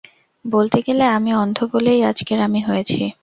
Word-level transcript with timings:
বলতে 0.45 0.77
গেলে, 0.81 1.05
আমি 1.07 1.31
অন্ধ 1.33 1.57
বলেই 1.73 1.99
আজকের 2.03 2.39
আমি 2.41 2.59
হয়েছি। 2.61 3.01